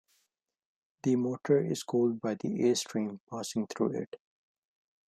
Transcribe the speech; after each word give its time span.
The 1.03 1.15
motor 1.15 1.59
is 1.59 1.83
cooled 1.83 2.21
by 2.21 2.33
the 2.33 2.47
airstream 2.49 3.19
passing 3.29 3.67
through 3.67 4.01
it. 4.01 4.15